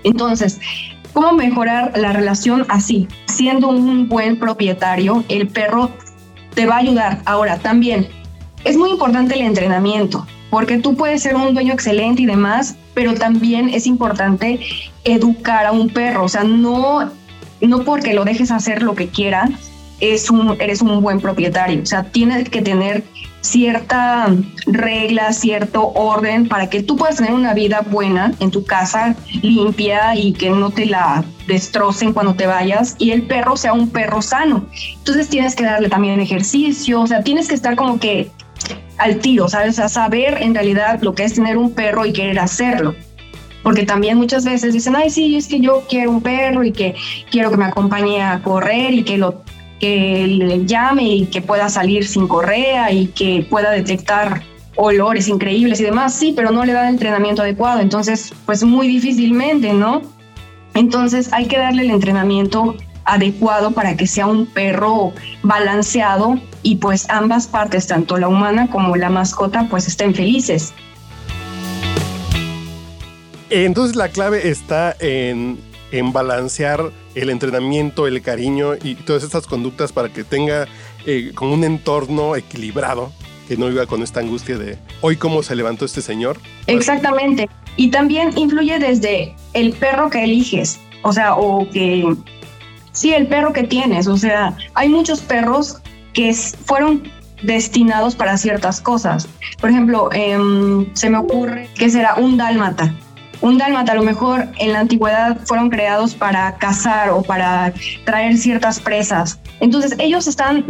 Entonces, 0.04 0.60
¿cómo 1.12 1.32
mejorar 1.32 1.92
la 1.96 2.12
relación 2.12 2.66
así? 2.68 3.08
Siendo 3.26 3.68
un 3.68 4.08
buen 4.08 4.38
propietario, 4.38 5.24
el 5.28 5.48
perro 5.48 5.90
te 6.54 6.66
va 6.66 6.76
a 6.76 6.78
ayudar. 6.78 7.22
Ahora, 7.24 7.58
también 7.58 8.08
es 8.64 8.76
muy 8.76 8.90
importante 8.90 9.34
el 9.34 9.42
entrenamiento, 9.42 10.26
porque 10.54 10.78
tú 10.78 10.94
puedes 10.94 11.20
ser 11.20 11.34
un 11.34 11.52
dueño 11.52 11.72
excelente 11.72 12.22
y 12.22 12.26
demás, 12.26 12.76
pero 12.94 13.14
también 13.14 13.70
es 13.70 13.88
importante 13.88 14.60
educar 15.02 15.66
a 15.66 15.72
un 15.72 15.88
perro, 15.88 16.22
o 16.22 16.28
sea, 16.28 16.44
no, 16.44 17.10
no 17.60 17.82
porque 17.82 18.14
lo 18.14 18.24
dejes 18.24 18.52
hacer 18.52 18.84
lo 18.84 18.94
que 18.94 19.08
quiera, 19.08 19.48
es 19.98 20.30
un, 20.30 20.56
eres 20.60 20.80
un 20.80 21.02
buen 21.02 21.18
propietario, 21.18 21.82
o 21.82 21.86
sea, 21.86 22.04
tienes 22.04 22.48
que 22.50 22.62
tener 22.62 23.02
cierta 23.40 24.28
regla, 24.66 25.32
cierto 25.32 25.88
orden 25.88 26.46
para 26.46 26.70
que 26.70 26.84
tú 26.84 26.94
puedas 26.94 27.16
tener 27.16 27.34
una 27.34 27.52
vida 27.52 27.80
buena 27.90 28.32
en 28.38 28.52
tu 28.52 28.64
casa, 28.64 29.16
limpia 29.42 30.14
y 30.14 30.34
que 30.34 30.50
no 30.50 30.70
te 30.70 30.86
la 30.86 31.24
destrocen 31.48 32.12
cuando 32.12 32.34
te 32.34 32.46
vayas 32.46 32.94
y 32.98 33.10
el 33.10 33.22
perro 33.22 33.56
sea 33.56 33.72
un 33.72 33.90
perro 33.90 34.22
sano. 34.22 34.64
Entonces 34.98 35.28
tienes 35.28 35.56
que 35.56 35.64
darle 35.64 35.88
también 35.88 36.20
ejercicio, 36.20 37.00
o 37.00 37.06
sea, 37.08 37.24
tienes 37.24 37.48
que 37.48 37.56
estar 37.56 37.74
como 37.74 37.98
que 37.98 38.30
al 39.04 39.18
tiro, 39.18 39.48
¿sabes? 39.48 39.76
Sea, 39.76 39.88
saber 39.88 40.38
en 40.40 40.54
realidad 40.54 41.00
lo 41.02 41.14
que 41.14 41.24
es 41.24 41.34
tener 41.34 41.58
un 41.58 41.72
perro 41.72 42.06
y 42.06 42.12
querer 42.12 42.38
hacerlo. 42.38 42.94
Porque 43.62 43.84
también 43.84 44.16
muchas 44.16 44.44
veces 44.44 44.72
dicen, 44.72 44.96
ay, 44.96 45.10
sí, 45.10 45.36
es 45.36 45.46
que 45.46 45.60
yo 45.60 45.84
quiero 45.88 46.10
un 46.10 46.22
perro 46.22 46.64
y 46.64 46.72
que 46.72 46.94
quiero 47.30 47.50
que 47.50 47.56
me 47.56 47.66
acompañe 47.66 48.22
a 48.22 48.42
correr 48.42 48.92
y 48.94 49.02
que 49.04 49.18
lo 49.18 49.42
que 49.78 50.26
le 50.26 50.64
llame 50.64 51.04
y 51.04 51.26
que 51.26 51.42
pueda 51.42 51.68
salir 51.68 52.06
sin 52.06 52.26
correa 52.26 52.90
y 52.92 53.08
que 53.08 53.46
pueda 53.48 53.70
detectar 53.70 54.42
olores 54.76 55.28
increíbles 55.28 55.80
y 55.80 55.84
demás, 55.84 56.14
sí, 56.14 56.32
pero 56.34 56.50
no 56.50 56.64
le 56.64 56.72
da 56.72 56.88
el 56.88 56.94
entrenamiento 56.94 57.42
adecuado, 57.42 57.80
entonces 57.80 58.32
pues 58.46 58.64
muy 58.64 58.88
difícilmente, 58.88 59.72
¿no? 59.72 60.02
Entonces 60.74 61.32
hay 61.32 61.46
que 61.46 61.58
darle 61.58 61.82
el 61.82 61.90
entrenamiento 61.90 62.76
adecuado 63.04 63.72
para 63.72 63.96
que 63.96 64.06
sea 64.06 64.26
un 64.26 64.46
perro 64.46 65.12
balanceado 65.42 66.38
y 66.62 66.76
pues 66.76 67.08
ambas 67.10 67.46
partes, 67.46 67.86
tanto 67.86 68.16
la 68.16 68.28
humana 68.28 68.68
como 68.70 68.96
la 68.96 69.10
mascota, 69.10 69.66
pues 69.70 69.86
estén 69.88 70.14
felices. 70.14 70.72
Entonces 73.50 73.94
la 73.94 74.08
clave 74.08 74.48
está 74.48 74.96
en 74.98 75.58
en 75.94 76.12
balancear 76.12 76.90
el 77.14 77.30
entrenamiento, 77.30 78.08
el 78.08 78.20
cariño 78.20 78.74
y 78.82 78.96
todas 78.96 79.22
estas 79.22 79.46
conductas 79.46 79.92
para 79.92 80.08
que 80.08 80.24
tenga 80.24 80.66
eh, 81.06 81.30
como 81.36 81.54
un 81.54 81.62
entorno 81.62 82.34
equilibrado, 82.34 83.12
que 83.46 83.56
no 83.56 83.70
iba 83.70 83.86
con 83.86 84.02
esta 84.02 84.18
angustia 84.18 84.58
de 84.58 84.76
hoy 85.02 85.16
cómo 85.16 85.44
se 85.44 85.54
levantó 85.54 85.84
este 85.84 86.02
señor. 86.02 86.38
Exactamente. 86.66 87.48
Y 87.76 87.92
también 87.92 88.36
influye 88.36 88.80
desde 88.80 89.36
el 89.52 89.72
perro 89.72 90.10
que 90.10 90.24
eliges, 90.24 90.80
o 91.02 91.12
sea, 91.12 91.36
o 91.36 91.68
que, 91.70 92.04
sí, 92.94 93.12
el 93.12 93.26
perro 93.26 93.52
que 93.52 93.64
tienes, 93.64 94.06
o 94.06 94.16
sea, 94.16 94.56
hay 94.72 94.88
muchos 94.88 95.20
perros 95.20 95.76
que 96.14 96.32
fueron 96.32 97.02
destinados 97.42 98.14
para 98.14 98.38
ciertas 98.38 98.80
cosas. 98.80 99.28
Por 99.60 99.68
ejemplo, 99.68 100.08
em, 100.12 100.86
se 100.94 101.10
me 101.10 101.18
ocurre 101.18 101.68
que 101.74 101.90
será 101.90 102.14
un 102.14 102.38
dálmata. 102.38 102.94
Un 103.42 103.58
dálmata 103.58 103.92
a 103.92 103.94
lo 103.96 104.02
mejor 104.02 104.48
en 104.58 104.72
la 104.72 104.80
antigüedad 104.80 105.38
fueron 105.44 105.68
creados 105.68 106.14
para 106.14 106.56
cazar 106.56 107.10
o 107.10 107.22
para 107.22 107.74
traer 108.06 108.38
ciertas 108.38 108.80
presas. 108.80 109.38
Entonces 109.60 109.94
ellos 109.98 110.26
están 110.26 110.64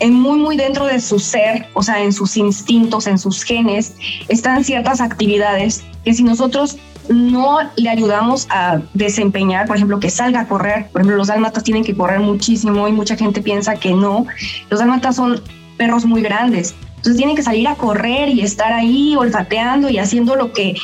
en 0.00 0.12
muy, 0.12 0.38
muy 0.38 0.56
dentro 0.56 0.86
de 0.86 1.00
su 1.00 1.18
ser, 1.18 1.66
o 1.72 1.82
sea, 1.82 2.02
en 2.02 2.12
sus 2.12 2.36
instintos, 2.36 3.06
en 3.06 3.18
sus 3.18 3.42
genes, 3.42 3.94
están 4.28 4.64
ciertas 4.64 5.00
actividades 5.00 5.84
que 6.04 6.12
si 6.12 6.24
nosotros 6.24 6.76
no 7.08 7.58
le 7.76 7.88
ayudamos 7.88 8.46
a 8.50 8.80
desempeñar, 8.94 9.66
por 9.66 9.76
ejemplo, 9.76 10.00
que 10.00 10.10
salga 10.10 10.40
a 10.40 10.48
correr, 10.48 10.88
por 10.90 11.00
ejemplo, 11.00 11.16
los 11.16 11.28
dálmatas 11.28 11.64
tienen 11.64 11.84
que 11.84 11.96
correr 11.96 12.20
muchísimo 12.20 12.88
y 12.88 12.92
mucha 12.92 13.16
gente 13.16 13.42
piensa 13.42 13.76
que 13.76 13.92
no. 13.92 14.26
Los 14.70 14.80
dálmatas 14.80 15.16
son 15.16 15.40
perros 15.76 16.04
muy 16.04 16.22
grandes, 16.22 16.74
entonces 16.96 17.16
tienen 17.16 17.36
que 17.36 17.42
salir 17.42 17.68
a 17.68 17.74
correr 17.74 18.30
y 18.30 18.40
estar 18.40 18.72
ahí 18.72 19.14
olfateando 19.16 19.90
y 19.90 19.98
haciendo 19.98 20.36
lo 20.36 20.52
que 20.52 20.74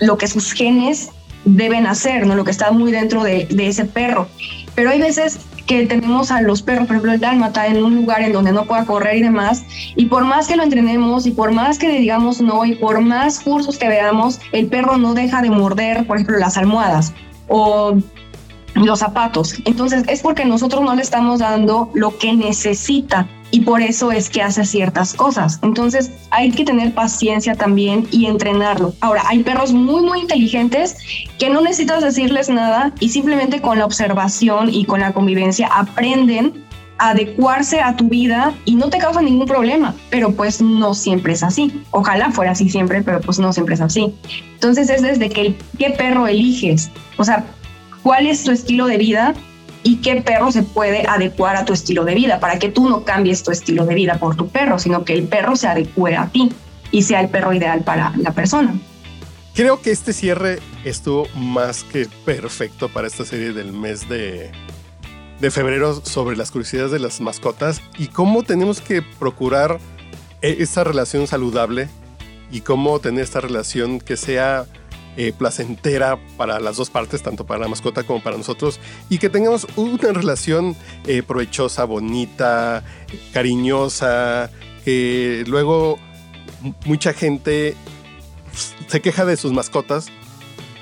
lo 0.00 0.18
que 0.18 0.26
sus 0.26 0.52
genes 0.52 1.10
deben 1.44 1.86
hacer, 1.86 2.26
¿no? 2.26 2.34
Lo 2.34 2.44
que 2.44 2.50
está 2.50 2.72
muy 2.72 2.90
dentro 2.90 3.22
de, 3.22 3.46
ese 3.58 3.84
perro. 3.84 4.28
Pero 4.74 4.90
hay 4.90 5.00
veces 5.00 5.38
que 5.70 5.86
tenemos 5.86 6.32
a 6.32 6.42
los 6.42 6.62
perros, 6.62 6.88
por 6.88 6.96
ejemplo, 6.96 7.12
el 7.12 7.20
dálmata 7.20 7.68
en 7.68 7.84
un 7.84 7.94
lugar 7.94 8.22
en 8.22 8.32
donde 8.32 8.50
no 8.50 8.64
pueda 8.64 8.84
correr 8.84 9.18
y 9.18 9.22
demás, 9.22 9.62
y 9.94 10.06
por 10.06 10.24
más 10.24 10.48
que 10.48 10.56
lo 10.56 10.64
entrenemos 10.64 11.26
y 11.26 11.30
por 11.30 11.52
más 11.52 11.78
que 11.78 11.86
le 11.86 12.00
digamos 12.00 12.40
no 12.40 12.64
y 12.64 12.74
por 12.74 13.00
más 13.00 13.38
cursos 13.38 13.78
que 13.78 13.86
veamos, 13.86 14.40
el 14.50 14.66
perro 14.66 14.98
no 14.98 15.14
deja 15.14 15.40
de 15.42 15.50
morder, 15.50 16.08
por 16.08 16.16
ejemplo, 16.16 16.38
las 16.38 16.56
almohadas 16.56 17.12
o 17.46 17.96
los 18.74 18.98
zapatos. 18.98 19.54
Entonces 19.64 20.02
es 20.08 20.22
porque 20.22 20.44
nosotros 20.44 20.82
no 20.82 20.92
le 20.96 21.02
estamos 21.02 21.38
dando 21.38 21.88
lo 21.94 22.18
que 22.18 22.32
necesita 22.32 23.28
y 23.50 23.60
por 23.60 23.82
eso 23.82 24.12
es 24.12 24.30
que 24.30 24.42
hace 24.42 24.64
ciertas 24.64 25.14
cosas. 25.14 25.58
Entonces 25.62 26.10
hay 26.30 26.50
que 26.50 26.64
tener 26.64 26.94
paciencia 26.94 27.54
también 27.54 28.06
y 28.10 28.26
entrenarlo. 28.26 28.94
Ahora, 29.00 29.22
hay 29.26 29.42
perros 29.42 29.72
muy, 29.72 30.02
muy 30.02 30.20
inteligentes 30.20 30.96
que 31.38 31.50
no 31.50 31.60
necesitas 31.60 32.02
decirles 32.02 32.48
nada 32.48 32.92
y 33.00 33.08
simplemente 33.08 33.60
con 33.60 33.78
la 33.78 33.86
observación 33.86 34.72
y 34.72 34.84
con 34.84 35.00
la 35.00 35.12
convivencia 35.12 35.68
aprenden 35.68 36.64
a 36.98 37.10
adecuarse 37.10 37.80
a 37.80 37.96
tu 37.96 38.08
vida 38.08 38.52
y 38.66 38.74
no 38.74 38.90
te 38.90 38.98
causa 38.98 39.22
ningún 39.22 39.46
problema, 39.46 39.94
pero 40.10 40.32
pues 40.32 40.60
no 40.60 40.94
siempre 40.94 41.32
es 41.32 41.42
así. 41.42 41.82
Ojalá 41.92 42.30
fuera 42.30 42.52
así 42.52 42.68
siempre, 42.68 43.02
pero 43.02 43.20
pues 43.20 43.38
no 43.38 43.52
siempre 43.54 43.74
es 43.74 43.80
así. 43.80 44.14
Entonces 44.54 44.90
es 44.90 45.00
desde 45.00 45.30
que 45.30 45.56
qué 45.78 45.90
perro 45.90 46.26
eliges, 46.26 46.90
o 47.16 47.24
sea, 47.24 47.46
cuál 48.02 48.26
es 48.26 48.44
tu 48.44 48.50
estilo 48.50 48.86
de 48.86 48.98
vida 48.98 49.34
y 49.82 49.96
qué 49.96 50.20
perro 50.22 50.52
se 50.52 50.62
puede 50.62 51.06
adecuar 51.06 51.56
a 51.56 51.64
tu 51.64 51.72
estilo 51.72 52.04
de 52.04 52.14
vida, 52.14 52.40
para 52.40 52.58
que 52.58 52.68
tú 52.68 52.88
no 52.88 53.04
cambies 53.04 53.42
tu 53.42 53.50
estilo 53.50 53.86
de 53.86 53.94
vida 53.94 54.18
por 54.18 54.36
tu 54.36 54.48
perro, 54.48 54.78
sino 54.78 55.04
que 55.04 55.14
el 55.14 55.24
perro 55.24 55.56
se 55.56 55.68
adecue 55.68 56.16
a 56.16 56.28
ti 56.28 56.52
y 56.90 57.02
sea 57.02 57.20
el 57.20 57.28
perro 57.28 57.52
ideal 57.52 57.82
para 57.82 58.12
la 58.16 58.32
persona. 58.32 58.74
Creo 59.54 59.80
que 59.80 59.90
este 59.90 60.12
cierre 60.12 60.60
estuvo 60.84 61.26
más 61.36 61.84
que 61.84 62.08
perfecto 62.24 62.88
para 62.88 63.06
esta 63.06 63.24
serie 63.24 63.52
del 63.52 63.72
mes 63.72 64.08
de, 64.08 64.50
de 65.40 65.50
febrero 65.50 66.00
sobre 66.04 66.36
las 66.36 66.50
curiosidades 66.50 66.92
de 66.92 66.98
las 66.98 67.20
mascotas 67.20 67.82
y 67.98 68.08
cómo 68.08 68.42
tenemos 68.42 68.80
que 68.80 69.02
procurar 69.02 69.78
e, 70.42 70.56
esta 70.60 70.84
relación 70.84 71.26
saludable 71.26 71.88
y 72.52 72.60
cómo 72.60 72.98
tener 73.00 73.24
esta 73.24 73.40
relación 73.40 74.00
que 74.00 74.16
sea 74.16 74.66
eh, 75.22 75.34
placentera 75.36 76.18
para 76.38 76.58
las 76.60 76.78
dos 76.78 76.88
partes, 76.88 77.22
tanto 77.22 77.44
para 77.44 77.60
la 77.60 77.68
mascota 77.68 78.04
como 78.04 78.22
para 78.22 78.38
nosotros, 78.38 78.80
y 79.10 79.18
que 79.18 79.28
tengamos 79.28 79.66
una 79.76 80.12
relación 80.14 80.74
eh, 81.06 81.22
provechosa, 81.22 81.84
bonita, 81.84 82.82
cariñosa, 83.30 84.50
que 84.82 85.44
luego 85.46 85.98
mucha 86.86 87.12
gente 87.12 87.76
se 88.86 89.02
queja 89.02 89.26
de 89.26 89.36
sus 89.36 89.52
mascotas, 89.52 90.06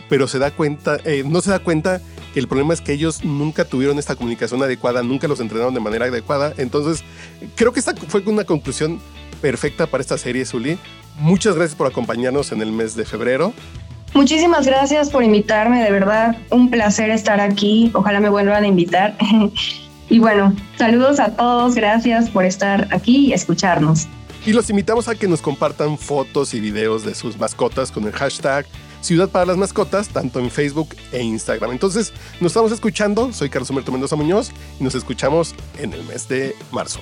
pero 0.09 0.28
se 0.28 0.38
da 0.38 0.52
cuenta, 0.52 0.99
eh, 1.04 1.25
no 1.26 1.40
se 1.40 1.50
da 1.50 1.59
cuenta 1.59 2.00
que 2.33 2.38
el 2.38 2.47
problema 2.47 2.75
es 2.75 2.80
que 2.80 2.92
ellos 2.92 3.25
nunca 3.25 3.64
tuvieron 3.64 3.99
esta 3.99 4.14
comunicación 4.14 4.62
adecuada, 4.62 5.02
nunca 5.02 5.26
los 5.26 5.40
entrenaron 5.40 5.75
de 5.75 5.80
manera 5.80 6.07
adecuada. 6.07 6.54
Entonces, 6.59 7.02
creo 7.57 7.73
que 7.73 7.80
esta 7.80 7.92
fue 7.97 8.23
una 8.26 8.45
conclusión 8.45 9.00
perfecta 9.40 9.88
para 9.88 10.00
esta 10.00 10.16
serie, 10.16 10.45
Zully. 10.45 10.78
Muchas 11.18 11.57
gracias 11.57 11.76
por 11.76 11.88
acompañarnos 11.88 12.52
en 12.52 12.62
el 12.62 12.71
mes 12.71 12.95
de 12.95 13.04
febrero. 13.04 13.52
Muchísimas 14.15 14.67
gracias 14.67 15.11
por 15.11 15.23
invitarme, 15.23 15.83
de 15.83 15.91
verdad, 15.91 16.37
un 16.50 16.71
placer 16.71 17.11
estar 17.11 17.41
aquí. 17.41 17.91
Ojalá 17.95 18.21
me 18.21 18.29
vuelvan 18.29 18.65
a 18.65 18.67
invitar. 18.67 19.17
y 20.09 20.19
bueno, 20.19 20.55
saludos 20.77 21.21
a 21.21 21.37
todos, 21.37 21.75
gracias 21.75 22.31
por 22.31 22.45
estar 22.45 22.88
aquí 22.91 23.29
y 23.29 23.33
escucharnos. 23.33 24.09
Y 24.47 24.53
los 24.53 24.71
invitamos 24.71 25.09
a 25.09 25.15
que 25.15 25.29
nos 25.29 25.43
compartan 25.43 25.99
fotos 25.99 26.55
y 26.55 26.61
videos 26.61 27.05
de 27.05 27.15
sus 27.15 27.38
mascotas 27.38 27.91
con 27.93 28.05
el 28.05 28.12
hashtag 28.12 28.67
Ciudad 29.00 29.29
para 29.29 29.47
las 29.47 29.57
Mascotas, 29.57 30.09
tanto 30.09 30.41
en 30.41 30.50
Facebook 30.50 30.88
e 31.12 31.23
Instagram. 31.23 31.71
Entonces, 31.71 32.12
nos 32.41 32.50
estamos 32.50 32.73
escuchando. 32.73 33.33
Soy 33.33 33.49
Carlos 33.49 33.71
Humberto 33.71 33.93
Mendoza 33.93 34.17
Muñoz 34.17 34.50
y 34.81 34.85
nos 34.85 34.95
escuchamos 34.95 35.55
en 35.79 35.93
el 35.93 36.03
mes 36.05 36.29
de 36.29 36.57
marzo. 36.73 37.00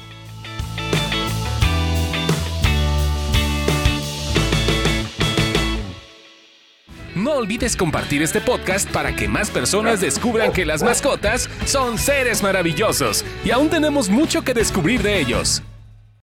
No 7.27 7.33
olvides 7.33 7.75
compartir 7.75 8.23
este 8.23 8.41
podcast 8.41 8.89
para 8.89 9.17
que 9.17 9.27
más 9.27 9.51
personas 9.51 10.01
descubran 10.01 10.53
que 10.53 10.65
las 10.65 10.85
mascotas 10.85 11.51
son 11.65 11.99
seres 11.99 12.41
maravillosos 12.41 13.25
y 13.45 13.51
aún 13.51 13.69
tenemos 13.69 14.09
mucho 14.09 14.43
que 14.43 14.55
descubrir 14.55 15.03
de 15.03 15.19
ellos. 15.19 15.61